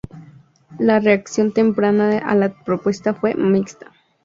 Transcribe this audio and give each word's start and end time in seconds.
La 0.79 0.99
reacción 0.99 1.51
temprana 1.53 2.17
a 2.17 2.33
la 2.33 2.49
propuesta 2.51 3.13
fue 3.13 3.35
mixta. 3.35 3.91